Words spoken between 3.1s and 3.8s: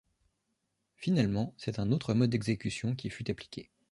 fut appliqué.